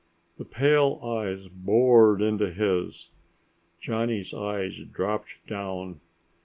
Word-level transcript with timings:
The 0.39 0.45
pale 0.45 0.99
eyes 1.03 1.47
bored 1.47 2.23
into 2.23 2.51
his. 2.51 3.11
Johnny's 3.79 4.33
eyes 4.33 4.79
dropped 4.91 5.35
down. 5.45 5.99